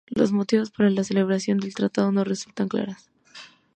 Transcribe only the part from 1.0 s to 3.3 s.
celebración del tratado no resultan claras.